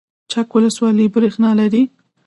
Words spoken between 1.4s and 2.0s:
لري؟